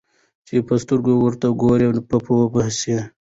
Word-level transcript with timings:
چي 0.47 0.55
په 0.67 0.73
سترګو 0.81 1.13
ورته 1.23 1.47
ګورم 1.61 1.95
په 2.09 2.17
پوهېږم 2.25 3.03